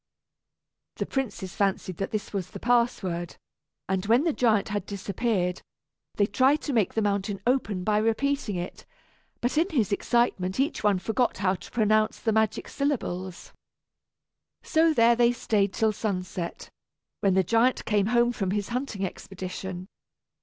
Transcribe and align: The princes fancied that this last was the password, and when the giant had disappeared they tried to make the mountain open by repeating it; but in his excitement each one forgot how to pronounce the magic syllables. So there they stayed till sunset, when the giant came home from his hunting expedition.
The 0.95 1.05
princes 1.05 1.55
fancied 1.55 1.97
that 1.97 2.09
this 2.09 2.23
last 2.29 2.33
was 2.33 2.49
the 2.49 2.59
password, 2.59 3.35
and 3.87 4.03
when 4.07 4.23
the 4.23 4.33
giant 4.33 4.69
had 4.69 4.87
disappeared 4.87 5.61
they 6.15 6.25
tried 6.25 6.59
to 6.63 6.73
make 6.73 6.95
the 6.95 7.03
mountain 7.03 7.39
open 7.45 7.83
by 7.83 7.99
repeating 7.99 8.55
it; 8.55 8.87
but 9.41 9.59
in 9.59 9.69
his 9.69 9.91
excitement 9.91 10.59
each 10.59 10.83
one 10.83 10.97
forgot 10.97 11.37
how 11.37 11.53
to 11.53 11.69
pronounce 11.69 12.19
the 12.19 12.31
magic 12.33 12.67
syllables. 12.67 13.53
So 14.63 14.91
there 14.91 15.15
they 15.15 15.31
stayed 15.33 15.71
till 15.71 15.91
sunset, 15.91 16.71
when 17.19 17.35
the 17.35 17.43
giant 17.43 17.85
came 17.85 18.07
home 18.07 18.31
from 18.31 18.49
his 18.49 18.69
hunting 18.69 19.05
expedition. 19.05 19.85